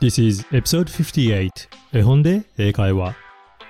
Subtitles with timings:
[0.00, 1.50] This is episode 58
[1.92, 3.16] 絵本で英会話。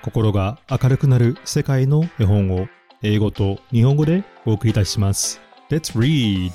[0.02, 2.68] 心が明るくなる世界の絵本を
[3.02, 5.40] 英語と日本語でお送りいたします。
[5.70, 6.52] Let's read!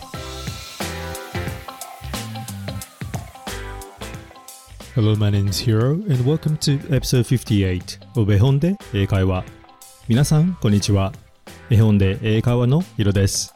[4.93, 9.43] Hello, my name is Hiro and welcome to episode 58 of 絵本で英会話。
[10.07, 11.11] 皆さん、こんにちは。
[11.71, 13.55] 絵本で英会話のヒロです。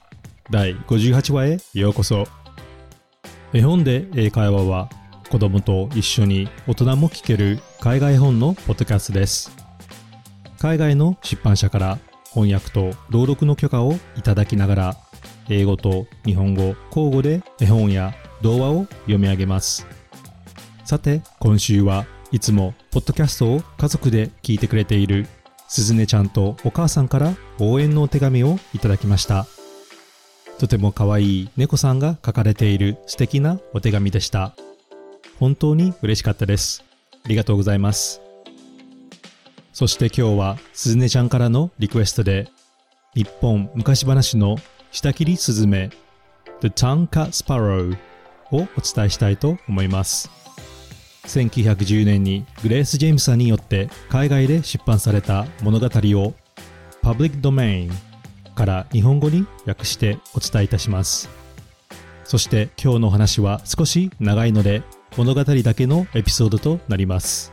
[0.49, 2.25] 第58話へようこそ。
[3.53, 4.89] 絵本で英会話は
[5.29, 9.51] 子供と一緒に大人も聞ける海外本のポッドキャストです。
[10.57, 11.99] 海外の出版社から
[12.33, 14.97] 翻訳と朗読の許可をいただきながら
[15.49, 19.85] 英語と日本語交互で絵本や童話を読み上げます。
[20.85, 25.27] さて今週はいつもポッドキャストを家族で聞いてくれている
[25.67, 29.45] すずねちゃんとお母さんから応援のお手紙をいただきました。
[30.57, 34.55] とても可愛い猫さんが書かれている素敵なお手紙でした。
[35.39, 36.83] 本当に嬉しかったです。
[37.23, 38.21] ありがとうございます。
[39.73, 42.49] そして今日はすずねちゃんからのリクエストで
[43.13, 44.57] 日本昔話の
[44.91, 45.91] 下切りスズメ
[46.61, 47.95] The Tongue Cut Sparrow
[48.51, 50.31] をお伝えしたいと思います。
[51.25, 55.89] 1910年にグレース・ジェームスさんによって海外で出版された物語を
[57.03, 57.91] Public Domain
[58.55, 61.29] から日本語に訳してお伝えいたします。
[62.23, 64.81] そして今日のお話は少し長いので
[65.17, 67.51] 物語だけのエピソードとなります。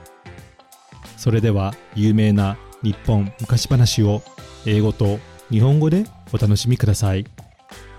[1.16, 4.22] それでは有名な日本昔話を
[4.66, 5.18] 英語と
[5.50, 7.24] 日本語でお楽しみください。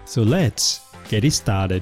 [0.05, 1.81] So let's get it started.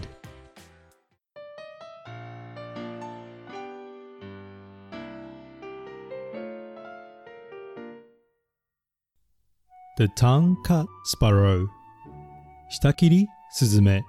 [12.69, 14.03] 下切りすずめ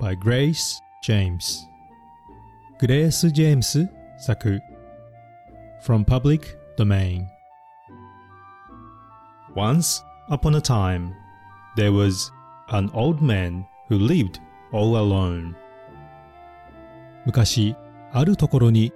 [0.00, 1.75] by Grace James
[2.78, 3.88] グレース・ジェームス
[4.18, 4.60] 作
[5.82, 7.24] From Public Domain
[9.56, 11.14] Once upon a time
[11.78, 12.30] there was
[12.68, 14.40] an old man who lived
[14.72, 15.54] all alone
[17.24, 17.74] 昔
[18.12, 18.92] あるところに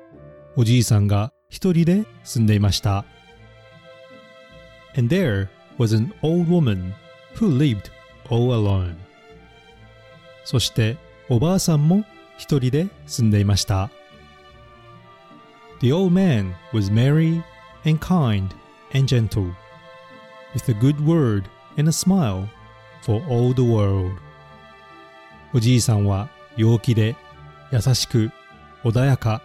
[0.57, 3.07] おじいさんが一人で住んでいました
[4.95, 5.49] And there
[5.79, 6.93] was an old woman
[7.35, 7.91] who lived
[8.29, 8.97] all alone
[10.45, 10.99] そして
[11.31, 12.05] おばあさんも
[12.41, 13.91] 一人で住んでいました
[15.81, 17.43] The old man was merry
[17.85, 18.49] and kind
[18.95, 19.53] and gentle
[20.55, 21.45] with a good word
[21.77, 22.49] and a smile
[23.03, 24.13] for all the world
[25.53, 27.15] おじいさんは陽気で
[27.73, 28.31] 優しく
[28.85, 29.43] 穏やか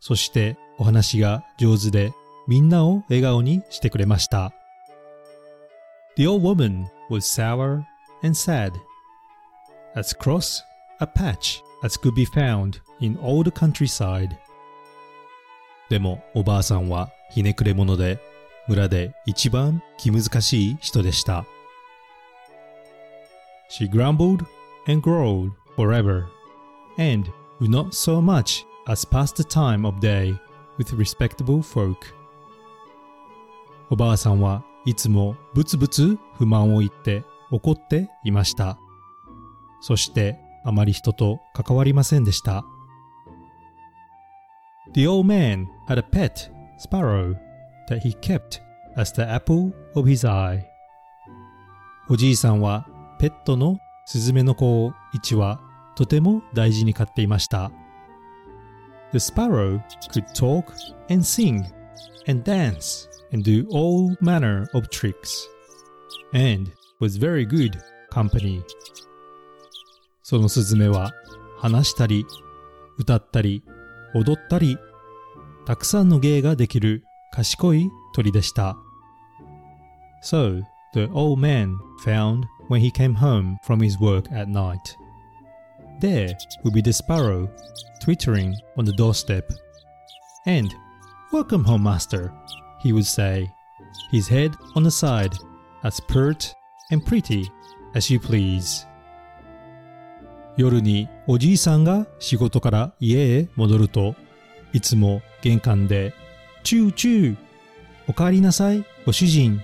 [0.00, 2.12] そしてお話が上手で
[2.48, 4.52] みんなを笑顔にしてくれました
[6.16, 7.84] The old woman was sour
[8.24, 8.72] and sad
[9.94, 10.60] as cross
[10.98, 14.30] a patch as could be found in all the countryside
[15.90, 18.18] でもおばあさんはひねくれ者で
[18.66, 21.44] 村で一番気難しい人でした
[23.70, 24.46] She grumbled
[24.88, 26.24] and growled forever
[26.98, 27.30] and
[27.60, 30.34] would not so much as pass the time of day
[30.78, 31.96] with respectable folk
[33.90, 38.78] おばあさんはいつもブツブツ不満を言って怒っていました
[39.80, 42.64] そしてあまり人と関わりませんでした
[44.94, 47.36] The old man had a pet sparrow
[47.88, 48.60] that he kept
[48.96, 50.64] as the apple of his eye
[52.08, 52.86] おじいさんは
[53.18, 55.60] ペットのスズメの子を一羽
[55.96, 57.70] とても大事に飼っていました
[59.12, 59.80] The sparrow
[60.12, 60.72] could talk
[61.08, 61.64] and sing
[62.26, 65.46] and dance and do all manner of tricks
[66.32, 66.70] and
[67.00, 67.78] was very good
[68.10, 68.62] company
[70.24, 71.12] そのスズメは
[71.58, 72.26] 話したり
[72.98, 73.62] 歌ったり
[74.16, 74.76] 踊ったり
[75.64, 78.76] たくさんの芸ができる賢い鳥でした
[80.24, 80.62] So
[80.94, 84.96] the old man found when he came home from his work at night
[86.00, 87.48] There would be the sparrow
[88.02, 89.44] twittering on the doorstep
[90.46, 90.74] and
[91.32, 92.32] Welcome home master
[92.84, 93.50] he would say,
[94.10, 95.34] his head on the side,
[95.82, 96.54] as pert
[96.90, 97.50] and pretty
[97.94, 98.84] as you please.
[100.56, 104.14] 夜におじいさんが仕事から家へ戻ると、
[104.72, 106.14] いつも玄関で、
[106.62, 107.36] チューチュー、
[108.08, 109.60] おかえりなさい、ご主人、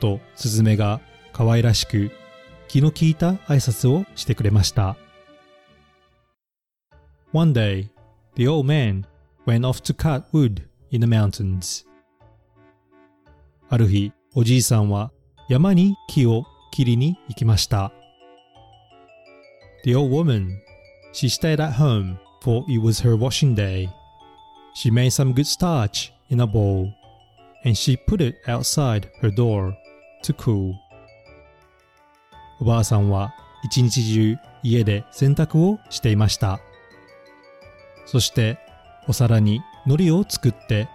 [0.00, 1.00] とスズメが
[1.32, 2.10] 可愛らしく
[2.68, 4.96] 気の利いた挨拶をしてくれました。
[7.32, 7.88] One day,
[8.36, 9.04] the old man
[9.46, 11.86] went off to cut wood in the mountains.
[13.70, 15.10] ある日、おじいさんは
[15.48, 17.92] 山に木を切りに行きました。
[19.84, 20.62] The old woman,
[21.12, 23.90] she stayed at home for it was her washing day.
[24.74, 26.90] She made some good starch in a bowl,
[27.64, 29.76] and she put it outside her door
[30.22, 30.74] to cool.
[32.60, 36.60] おばあさんは一日中家で洗濯をしていました。
[38.06, 38.58] そして
[39.06, 40.88] お皿に海苔を作って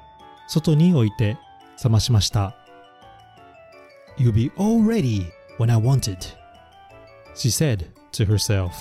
[0.48, 1.38] 外に置いて
[1.84, 2.56] 冷ましました。
[4.18, 5.28] You'll be all ready
[5.60, 6.36] when I want it,
[7.36, 8.72] she said to herself.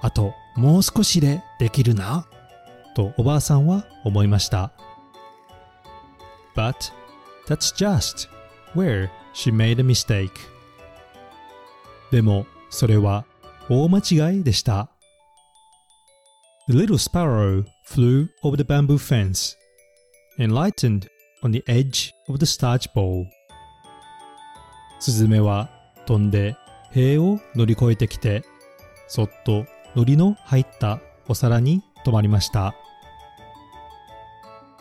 [0.00, 2.26] あともう少しでできるな
[2.94, 4.72] とおばあさんは思いました。
[6.54, 6.92] But
[7.46, 8.28] that's just
[8.74, 10.30] where she made a mistake.
[12.10, 13.24] でもそれは
[13.68, 14.88] 大間違いでした。
[16.68, 19.56] The little sparrow flew over the bamboo fence
[20.38, 21.08] and lightened
[21.42, 23.26] on the edge of the starch bowl.
[24.98, 25.68] スズメは
[26.06, 26.56] 飛んで
[26.96, 28.42] 塀を乗り越えてきて、
[29.06, 32.74] そっと海苔の入ったお皿に止まりました。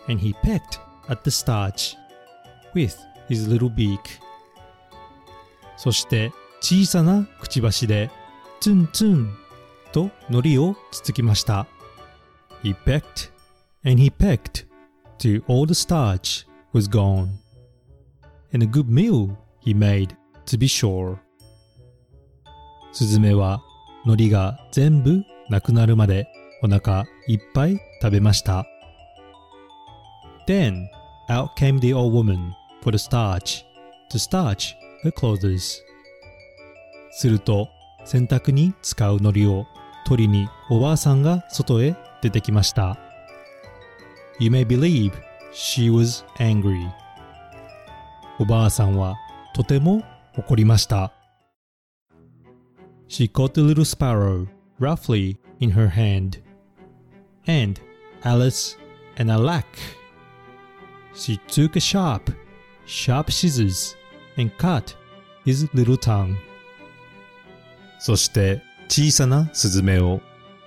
[0.08, 0.80] And he pecked
[1.10, 1.98] at the starch
[2.74, 2.96] with
[3.28, 4.00] his little beak.
[5.76, 6.32] そして
[6.62, 8.10] 小さなくちばしで
[8.62, 9.36] ツンツン
[9.92, 11.68] と海苔をつつきました。
[12.64, 13.30] He pecked
[13.84, 14.66] and he pecked
[15.18, 17.28] till all the starch was gone.
[18.54, 20.16] And a good meal he made
[20.46, 21.25] to be sure.
[22.96, 23.62] スズメは
[24.06, 26.30] 海苔が全部なくなるまで
[26.64, 28.66] お腹いっぱい食べました。
[30.48, 30.86] Then
[31.30, 32.52] out came the old woman
[32.82, 33.66] for the starch
[34.10, 35.82] to starch her clothes.
[37.12, 37.68] すると
[38.06, 39.66] 洗濯に使う海苔を
[40.06, 42.98] 取りにおばあさんが外へ出てきました。
[44.40, 45.12] You may believe
[45.54, 46.90] she was angry.
[48.40, 49.18] おばあさんは
[49.54, 50.02] とても
[50.38, 51.12] 怒りました。
[53.08, 54.48] She caught the little sparrow
[54.80, 56.42] roughly in her hand,
[57.48, 57.80] and
[58.24, 58.78] Alice
[59.18, 59.66] and Alack.
[61.14, 62.32] She took a sharp,
[62.86, 63.96] sharp scissors
[64.38, 64.96] and cut
[65.46, 66.36] his little tongue.
[68.00, 70.22] そして小さなスズメを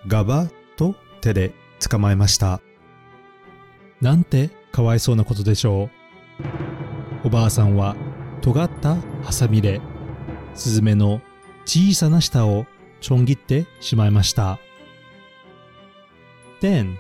[0.06, 2.60] ガバッと手で捕まえました。
[4.00, 5.90] なんてかわいそうなことでしょ
[7.24, 7.26] う。
[7.26, 7.96] おばあさんは
[8.40, 9.80] 尖ったハサミで
[10.54, 11.20] スズメの
[11.68, 12.64] 小さな舌を
[13.02, 14.58] ちょん切ってしまいました。
[16.62, 16.96] Then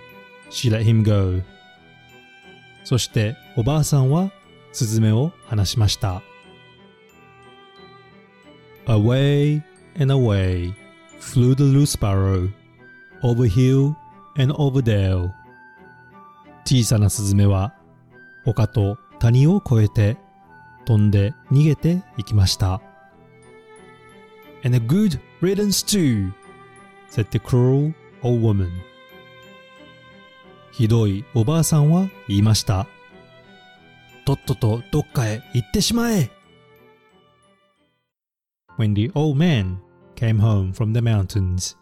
[0.50, 1.42] she let him go.
[2.84, 4.30] そしておばあさんは
[4.72, 6.22] スズメを離しました。
[8.84, 9.62] Away
[9.98, 10.74] and away
[11.18, 12.50] flew the little sparrow
[13.22, 13.94] over hill
[14.36, 15.30] and over dale.
[16.66, 17.72] 小さなスズメは
[18.44, 20.18] 丘と谷を越えて
[20.84, 22.82] 飛んで逃げていきました。
[24.64, 26.32] And a good riddance too,
[27.08, 28.70] said the cruel old woman.
[30.72, 32.86] ひどいおばあさんは言いました。
[34.24, 36.30] とっととどっかへ行ってしまえ
[38.78, 39.78] When the old man
[40.16, 41.76] came home from the mountains,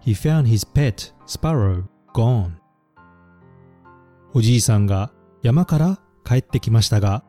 [0.00, 1.84] he found his pet sparrow
[2.14, 2.52] gone.
[4.32, 5.12] おじいさんが
[5.42, 7.24] 山から帰ってきましたが、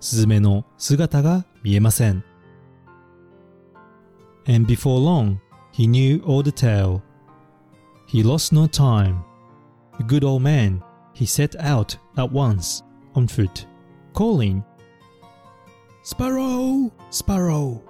[0.00, 2.24] スズメの姿が見えません。
[4.46, 5.40] And before long,
[5.72, 7.02] he knew all the tale.
[8.06, 9.24] He lost no time.
[9.98, 10.82] The good old man,
[11.12, 12.82] he set out at once
[13.14, 13.66] on foot,
[14.12, 14.62] calling,
[16.02, 17.82] Sparrow, Sparrow,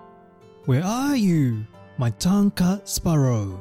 [0.64, 1.66] where are you,
[1.99, 3.61] my tongue-cut sparrow?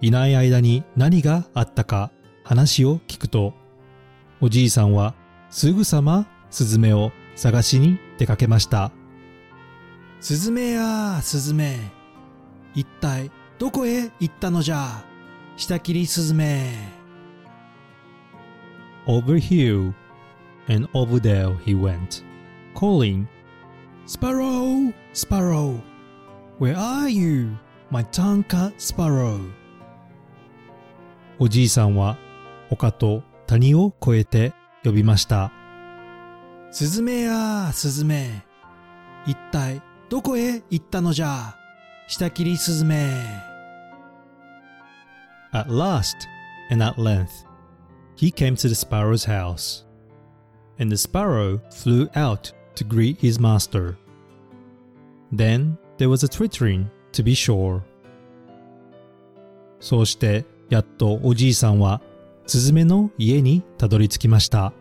[0.00, 2.12] いない間に何があったか
[2.44, 3.54] 話を聞くと、
[4.40, 5.14] おじいさんは
[5.50, 8.92] すぐさまスズメを探しに出かけました。
[10.20, 11.78] スズメやスズメ、
[12.74, 15.02] 一体どこへ行ったのじゃ
[15.56, 16.74] 下切りスズメ。
[19.06, 19.94] Over hill
[20.68, 22.22] and over there he went,
[22.74, 23.26] calling,
[24.06, 25.80] Sparrow, Sparrow,
[26.58, 27.56] where are you,
[27.90, 29.40] my tongue-cut sparrow?
[31.38, 32.18] おじいさんは
[32.70, 34.52] 丘と谷を越えて
[34.84, 35.50] 呼びました。
[36.70, 38.44] スズメやスズメ、
[39.26, 41.56] 一体どこへ行ったのじゃ
[42.08, 43.14] 下切りスズメ。
[45.52, 46.16] At last
[46.68, 47.30] and at length,
[48.16, 49.84] he came to the sparrow's house,
[50.80, 53.94] and the sparrow flew out to greet his master.
[55.32, 57.82] Then there was a twittering, to be sure.
[59.78, 62.02] そうしてやっとおじいさんは
[62.48, 64.72] スズメの家にたどり着きました。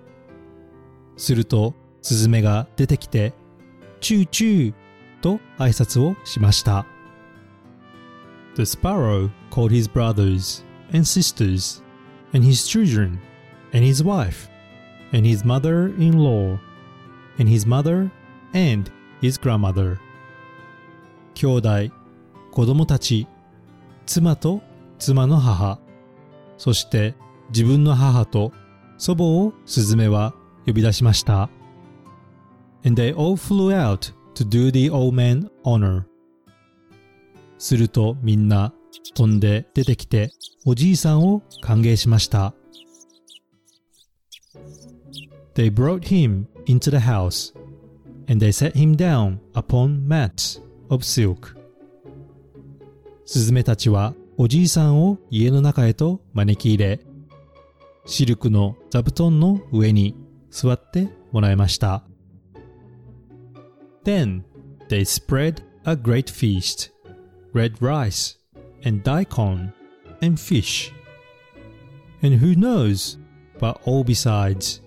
[1.18, 3.34] するとスズメが出てきて、
[4.02, 4.89] チューチュー
[5.20, 6.86] と挨拶をしました。
[8.56, 11.84] The sparrow called his brothers and sisters,
[12.34, 13.20] and his children,
[13.74, 14.50] and his wife,
[15.14, 16.58] and his mother in law,
[17.40, 18.10] and his mother
[18.54, 19.98] and his grandmother.
[21.36, 21.92] 兄弟、
[22.52, 23.28] 子供たち、
[24.06, 24.62] 妻と
[24.98, 25.80] 妻の母、
[26.58, 27.16] そして
[27.50, 28.52] 自分の母と
[28.98, 30.34] 祖母をスズメは
[30.66, 31.50] 呼び出しました。
[32.86, 36.04] And they all flew out to do the old man honor.
[37.58, 38.74] するとみんな
[39.14, 40.32] 飛んで出てきて
[40.66, 42.54] おじいさんを歓迎しました。
[45.56, 47.54] They brought him into the house
[48.30, 51.58] and they set him down upon mats of silk.
[53.26, 57.02] スズメたちはおじいさんを家の中へと招き入れ、
[58.06, 60.16] シルクの座布団の上に
[60.50, 62.09] 座ってもらいました。
[64.10, 64.44] Then
[64.88, 66.90] they spread a great feast,
[67.54, 68.38] red rice
[68.84, 69.72] and daikon
[70.24, 70.92] and fish.
[72.24, 73.20] And who knows
[73.60, 74.82] but all besides,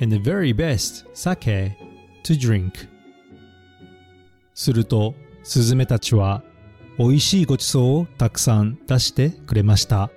[0.00, 1.76] and the very best sake
[2.24, 2.88] to drink.
[4.52, 5.14] すると、
[5.44, 6.42] スズメたちは
[6.98, 10.10] 美味しいごちそうをたくさん出してくれました。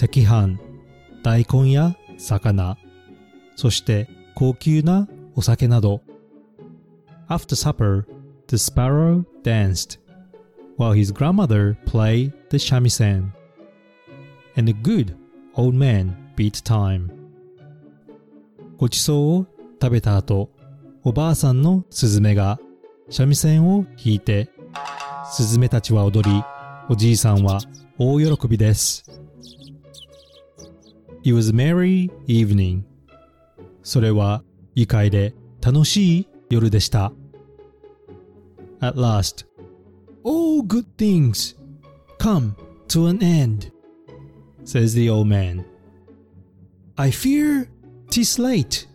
[0.00, 0.60] 赤飯、
[1.24, 2.78] 大根や魚、
[3.56, 6.02] そして高級なお酒など。
[7.28, 8.06] After supper,
[8.48, 9.98] the sparrow danced,
[10.76, 13.32] while his grandmother played the shamisen,
[14.56, 15.16] and the good
[15.54, 17.10] old man beat time.
[18.76, 19.46] ごちそうを
[19.80, 20.50] 食べた後、
[21.04, 22.58] おばあさんのスズメが
[23.08, 24.50] 三味線を弾いて、
[25.30, 26.44] スズメたちは踊り、
[26.88, 27.60] おじいさんは
[27.98, 29.04] 大喜びです。
[31.24, 32.82] It was a merry evening.
[33.82, 34.42] それは
[34.74, 37.12] 愉快で楽しい夜でした。
[38.80, 39.46] At last,
[40.22, 41.56] all good things
[42.18, 42.54] come
[42.88, 43.72] to an end,
[44.64, 45.64] says the old man.
[46.96, 47.68] I fear
[48.10, 48.86] tis late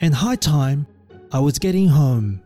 [0.00, 0.86] and high time
[1.30, 2.38] I was getting home.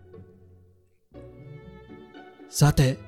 [2.48, 2.98] さて、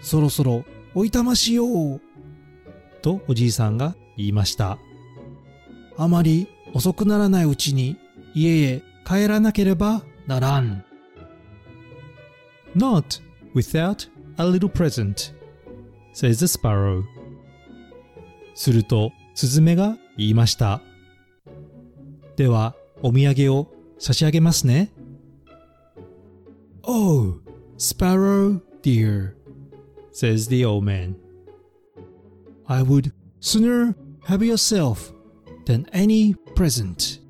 [0.00, 0.64] そろそろ
[0.94, 1.64] おいたましよ
[1.96, 2.00] う。
[3.02, 4.78] とおじいさんが言いました。
[5.96, 7.96] あまり遅くならないうちに
[8.32, 10.84] 家へ帰らなければならん。
[12.74, 13.20] Not
[13.54, 14.06] without
[14.38, 15.32] a little present,
[16.12, 17.04] says the sparrow.
[18.54, 20.80] すると、スズメが言いました。
[22.36, 24.92] では、お土産を差し上げますね。
[26.82, 27.40] Oh,
[27.76, 29.34] sparrow dear,
[30.12, 31.16] says the old man.
[32.66, 33.94] I would sooner
[34.26, 35.12] have yourself
[35.66, 37.20] than any present.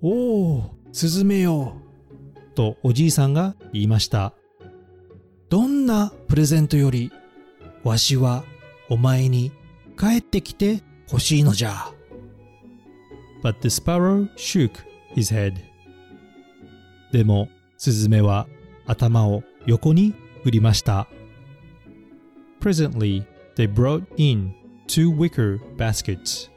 [0.00, 1.83] おお、スズメよ。
[2.54, 4.32] とおじいさんが言いました。
[5.50, 7.12] どんなプレゼントより、
[7.82, 8.44] わしは
[8.88, 9.52] お前に
[9.98, 11.92] 帰ってきてほしいのじゃ。
[13.42, 14.72] But the sparrow shook
[15.14, 15.54] his head.
[17.12, 18.46] でも、スズメは
[18.86, 21.06] 頭を横に振りました。
[22.60, 23.24] Presently,
[23.56, 24.54] they brought in
[24.88, 26.50] two wicker baskets.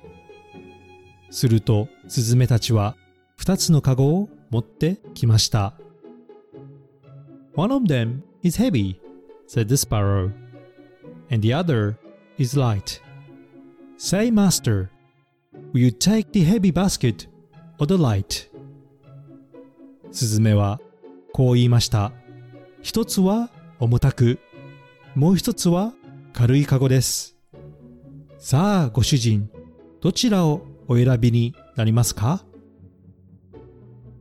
[1.29, 2.95] すると、スズメたちは
[3.35, 5.73] 二つのカゴを持ってきました。
[7.57, 9.01] One of them is heavy,
[9.47, 10.31] said the sparrow,
[11.31, 11.97] and the other
[12.37, 13.01] is light.
[13.97, 14.91] Say, master,
[15.73, 17.25] will you take the heavy basket
[17.79, 18.47] or the light?
[20.11, 20.79] スズメは
[21.33, 22.11] こう言いました。
[22.83, 23.49] 一つは
[23.79, 24.37] 重たく、
[25.15, 25.93] もう一つは
[26.33, 27.37] 軽いカゴです。
[28.37, 29.49] さあ、ご主人、
[29.99, 32.45] どちらをお選びになりますか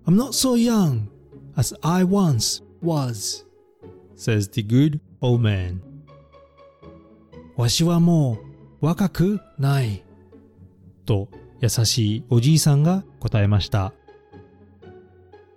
[0.06, 1.08] ?I'm not so young
[1.54, 3.44] as I once was,
[4.14, 5.82] says the good old man.
[7.56, 8.38] わしはも
[8.80, 10.04] う若くない。
[11.04, 11.28] と
[11.60, 13.92] 優しいおじいさんが答えました。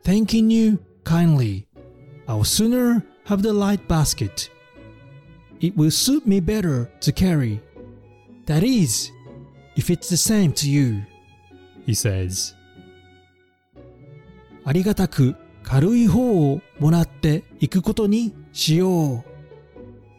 [0.04, 1.66] Thanking you kindly,
[2.26, 4.50] I'll sooner have the light basket.
[5.60, 7.60] It will suit me better to carry.
[8.46, 9.12] That is,
[9.76, 11.04] if it's the same to you,
[11.86, 12.56] he says.
[14.64, 15.36] ありがたく
[15.70, 19.24] 軽い方をもらっていくことにしよう。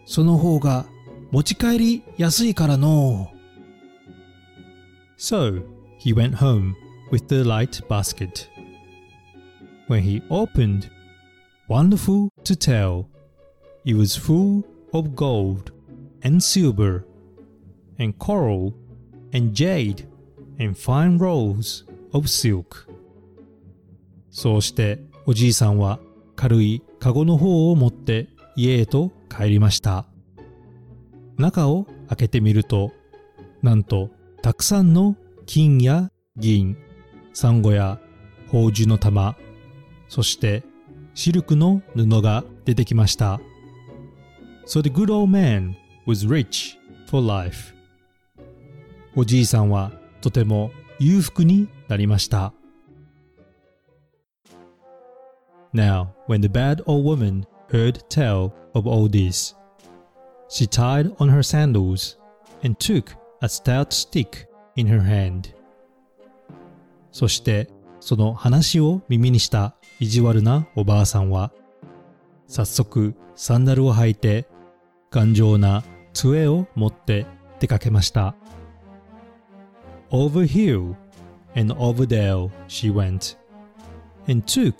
[0.04, 0.86] その方が
[1.32, 3.32] 持ち帰りやすいからの。
[5.18, 5.60] So,
[5.98, 6.74] he went home
[7.10, 8.48] with the light basket.
[9.88, 10.88] When he opened,
[11.68, 13.06] wonderful to tell,
[13.84, 15.72] it was full of gold
[16.22, 17.04] and silver
[17.98, 18.72] and coral
[19.32, 20.06] and jade
[20.60, 22.88] and fine rolls of silk.
[24.30, 26.00] そうしておじいさんは
[26.34, 30.06] 軽いカゴの方を持って家へと帰りました。
[31.38, 32.90] 中を開けてみると
[33.62, 34.10] なんと
[34.42, 35.14] たくさんの
[35.46, 36.76] 金や銀
[37.32, 38.00] サンゴや
[38.46, 39.36] 宝珠の玉
[40.08, 40.64] そして
[41.14, 43.40] シルクの布が出てきました。
[44.66, 45.76] So the good old man
[46.08, 46.76] was rich
[47.08, 47.72] for life
[49.14, 52.52] おじいさんはとても裕福になりました。
[55.72, 59.54] Now, when the bad old woman heard tell of all this,
[60.48, 62.16] she tied on her sandals
[62.62, 64.46] and took a stout stick
[64.76, 65.54] in her hand.
[67.12, 67.68] そして
[68.00, 71.52] その話を耳にした意地悪なおばあさんは
[72.46, 74.46] 早速サンダルを履いて
[75.10, 77.26] 頑丈な杖を持って
[77.58, 78.34] 出かけました。
[80.10, 80.94] Over hill
[81.54, 83.36] and over dale she went
[84.28, 84.74] and took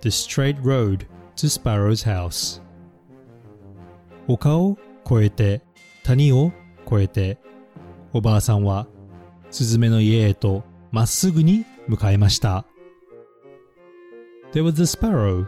[0.00, 2.60] the straight road to Sparrow's house
[4.26, 5.62] 丘を越えて
[6.04, 6.52] 谷を
[6.86, 7.38] 越えて
[8.12, 8.86] おばあさんは
[9.50, 12.64] スズメの家へとまっすぐに向かいました
[14.52, 15.46] There was a sparrow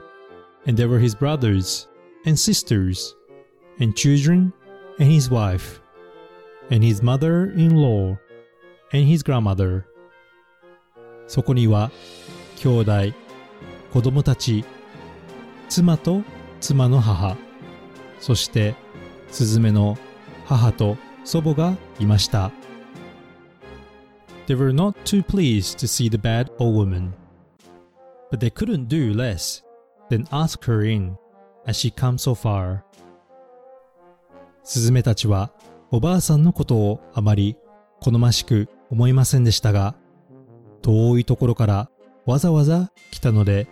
[0.66, 1.88] and there were his brothers
[2.24, 3.16] and sisters
[3.80, 4.52] and children
[4.98, 5.80] and his wife
[6.70, 8.16] and his mother-in-law
[8.92, 9.84] and his grandmother
[11.26, 11.90] そこには
[12.56, 12.92] 兄弟
[13.92, 14.64] 子供たち
[15.68, 16.22] 妻と
[16.60, 17.36] 妻の母
[18.20, 18.74] そして
[19.30, 19.98] スズメの
[20.46, 22.50] 母と祖母がいました
[24.46, 27.12] They were not too pleased to see the bad old woman
[28.30, 29.62] but they couldn't do less
[30.08, 31.16] than ask her in
[31.66, 32.80] as she come so far
[34.64, 35.52] スズメたちは
[35.90, 37.56] おばあさんのことをあまり
[38.00, 39.94] 好ましく思いませんでしたが
[40.80, 41.90] 遠いところから
[42.24, 43.68] わざわざ来たので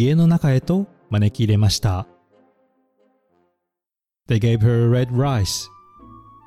[0.00, 2.06] 家の中へと招き入れました。
[4.28, 5.66] They gave her red rice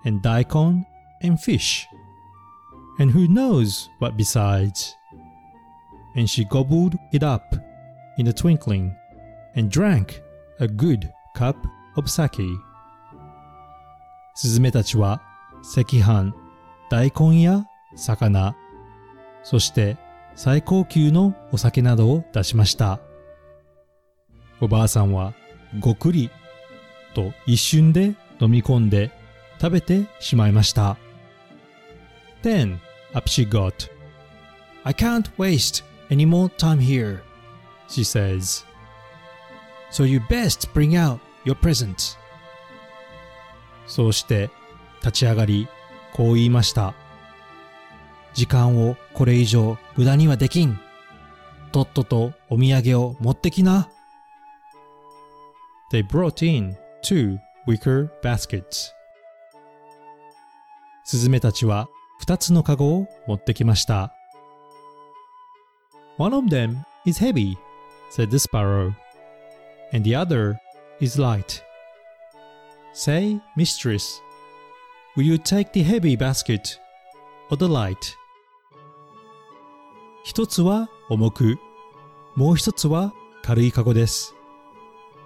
[0.05, 0.83] and daikon
[1.21, 1.85] and fish
[2.97, 4.95] and who knows what besides.
[6.15, 7.43] And she gobbled it up
[8.17, 8.93] in a twinkling
[9.55, 10.21] and drank
[10.61, 11.57] a good cup
[11.97, 12.41] of sake.
[14.33, 15.21] スズメたちは
[15.77, 16.33] 赤飯、
[16.89, 17.65] 大根や
[17.97, 18.55] 魚、
[19.43, 19.97] そして
[20.35, 23.01] 最高級のお酒などを出しました。
[24.61, 25.33] おばあさんは
[25.79, 26.29] ごくり
[27.13, 29.11] と一瞬で飲み込んで
[29.59, 30.97] 食べてしまいました。
[32.43, 32.77] Then
[33.13, 33.89] up she got.
[34.83, 37.21] I can't waste any more time here,
[37.87, 38.65] she says.
[39.91, 42.17] So you best bring out your present.
[43.87, 44.49] そうして
[45.01, 45.67] 立ち上がり
[46.13, 46.93] こう言いました。
[48.33, 50.79] 時間をこれ以上無駄にはできん。
[51.71, 53.89] とっととお土産を持ってきな。
[55.91, 58.93] They brought in two wicker baskets.
[61.03, 64.13] スズメたちは二つのカゴを持ってきました。
[66.17, 67.57] One of them is heavy,
[68.09, 68.93] said the sparrow,
[69.91, 70.55] and the other
[71.01, 71.61] is light.
[72.93, 74.21] Say, mistress,
[75.17, 76.79] will you take the heavy basket
[77.49, 77.97] or the light?
[80.23, 81.57] 一つは重く、
[82.35, 84.35] もう一つは軽いカゴです。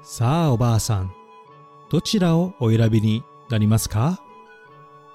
[0.08, 1.12] さあおばあさん、
[1.90, 4.22] どちらをお選びになりますか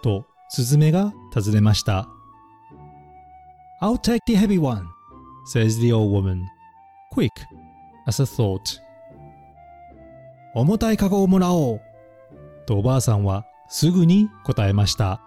[0.03, 2.09] とスズメが尋ねました。
[3.81, 4.89] I'll take the heavy one,
[5.47, 6.43] says the old woman,
[7.15, 7.31] quick
[8.09, 8.81] as a thought.
[10.57, 11.81] 重たいカゴをもらおう
[12.67, 15.21] とおばあさんはすぐに答えました。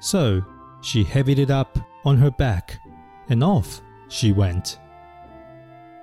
[0.00, 0.42] So
[0.82, 2.78] she heavied it up on her back
[3.28, 4.80] and off she went.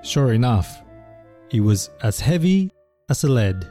[0.03, 0.65] Sure enough,
[1.53, 2.71] It was as heavy
[3.09, 3.67] as a lead.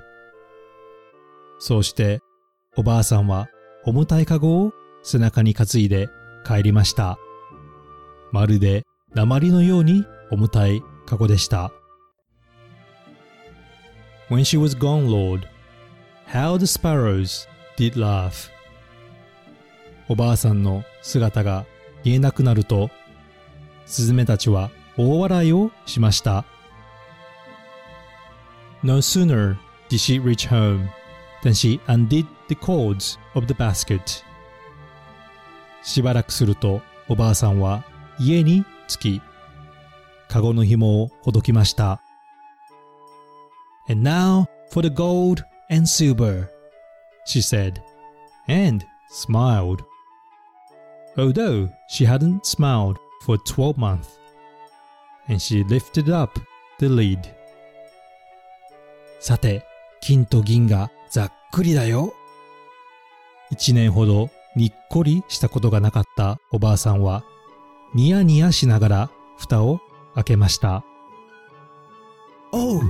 [1.58, 2.20] そうして
[2.76, 3.48] おばあさんは
[3.84, 6.08] 重たいかごを背中に担いで
[6.46, 7.18] 帰りました。
[8.32, 11.72] まるで鉛のように重たいかごでした。
[14.28, 15.46] When she was gone, Lord,
[16.28, 18.50] how the sparrows did laugh.
[20.08, 21.66] おばあさんの姿が
[22.04, 22.90] 見えなくなると、
[23.86, 26.44] スズメたちは大笑いをしました。
[28.83, 29.57] No sooner
[29.89, 30.89] did she reach home
[31.43, 34.23] than she undid the cords of the basket.
[35.83, 37.83] しばらくするとおばあさんは
[38.19, 39.21] 家に着き、
[40.27, 42.01] カゴの紐をほどきました。
[43.87, 46.47] And now for the gold and silver,
[47.25, 47.81] she said,
[48.47, 49.83] and smiled.
[51.17, 54.19] Although she hadn't smiled for twelve months,
[55.27, 56.39] and she lifted up
[56.79, 57.19] the lid.
[59.20, 59.66] さて、
[60.00, 62.14] 金と銀がざっくりだよ。
[63.50, 67.22] 一年ほどにっこりしたことがなかったおばあさんは、
[67.94, 69.80] ニヤニヤしながら蓋を
[70.14, 70.84] 開けました。
[72.52, 72.80] Oh!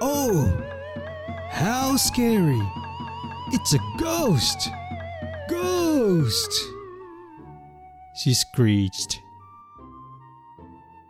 [0.00, 0.46] Oh!
[1.50, 2.56] How scary!
[3.52, 4.70] It's a ghost!
[5.48, 6.30] Ghost!
[8.14, 9.20] She screeched.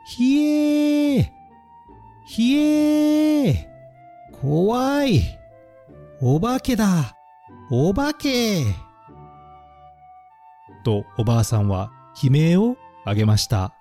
[0.07, 1.29] ひえー
[2.26, 3.69] ひえー
[4.40, 5.38] 怖い
[6.20, 7.14] お化けだ
[7.70, 8.64] お化け
[10.83, 12.76] とおばあさんは悲鳴を
[13.07, 13.74] 上げました。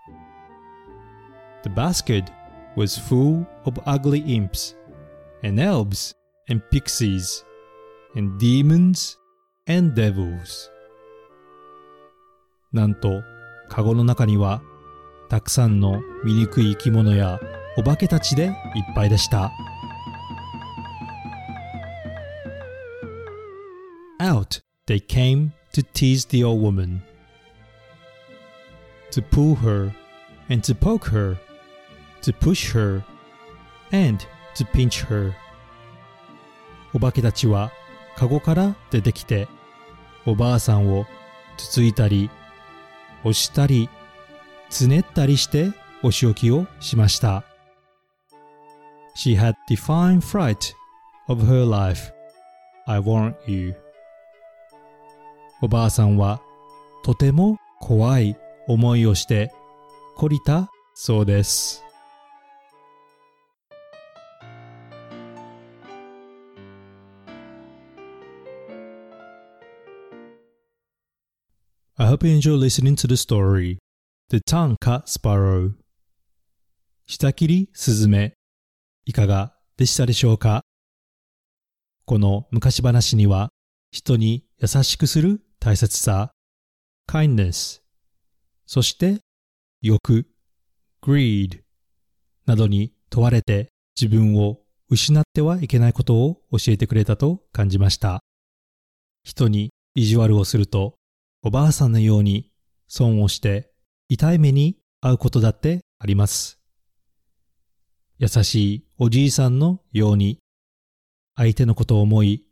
[1.63, 2.25] The basket
[2.75, 4.75] was full of ugly imps
[5.43, 6.15] and elves
[6.49, 7.45] and pixies
[8.15, 9.17] and demons
[9.67, 10.69] and devils
[12.71, 13.23] なんと、
[13.67, 14.61] カゴの中には、
[15.27, 17.39] たくさんの醜い生き物や
[17.77, 18.53] お化けたちでいっ
[18.95, 19.51] ぱいでした。
[24.39, 27.03] Out they came to tease the old woman,
[29.11, 29.93] to pull her
[30.49, 31.37] and to poke her,
[32.21, 33.03] to push her
[33.91, 34.25] and
[34.55, 35.33] to pinch her.
[36.93, 37.71] お化けたちは
[38.15, 39.47] カゴから出てきて、
[40.25, 41.05] おばあさんを
[41.57, 42.29] つついたり、
[43.23, 43.89] 押したり、
[44.69, 45.71] つねったりして
[46.01, 47.43] お仕置きをしました。
[49.15, 50.73] She had the fine fright
[51.27, 52.11] of her life.
[52.87, 53.75] I warn you.
[55.61, 56.41] おばあさんは
[57.03, 59.51] とても怖い思いをして
[60.17, 61.83] 懲りたそうです。
[71.97, 73.79] I hope you enjoy listening to the story
[74.29, 75.73] The Tongue Cut Sparrow
[77.05, 78.35] 下切りスズメ
[79.03, 80.63] いかがでしたでしょうか？
[82.05, 83.49] この昔話には
[83.91, 86.31] 人に優しくする大切さ
[87.09, 87.81] kindness
[88.65, 89.19] そして
[89.81, 90.27] 欲
[91.01, 91.61] greed
[92.45, 93.69] などに問われて
[93.99, 98.21] 自分を失ってはいけないことを教えてくれたと感じました。
[99.23, 100.95] 人に意地悪をすると
[101.43, 102.51] おばあさんのように
[102.87, 103.71] 損をして
[104.07, 106.59] 痛い目に遭うことだってあります。
[108.17, 110.39] 優しいおじいさんのように
[111.35, 112.45] 相手のことを思い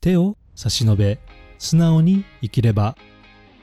[0.00, 1.18] 手を差し伸べ
[1.64, 2.94] 素直に生きれば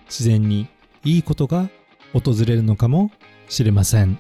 [0.08, 0.68] 自然に
[1.04, 1.70] いいことが
[2.14, 3.12] 訪れるのかも
[3.48, 4.18] しれません。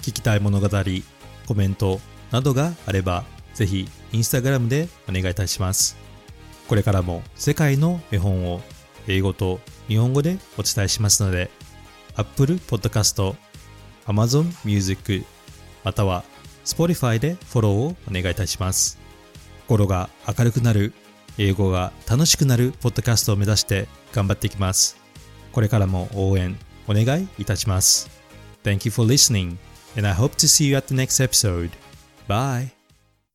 [0.00, 0.68] 聞きたい物語
[1.46, 5.98] コメントなどがあれば、ぜひインスタグラムでお願いいたします。
[6.66, 8.62] これからも世界の絵本を
[9.06, 11.50] 英語と日本語でお伝えしますので、
[12.16, 13.36] Apple Podcast、
[14.08, 15.24] Amazon Music、
[15.84, 16.24] または
[16.64, 18.98] Spotify でフォローをお願いいたします。
[19.68, 20.92] 心が明るくなる、
[21.38, 24.96] 英語が楽しくなるポッドキャストを目指して頑張っていきます。
[25.52, 28.10] これからも応援お願いいたします。
[28.64, 29.56] Thank you for listening.
[29.96, 31.70] and I hope to see you at the next episode.
[32.26, 32.77] Bye.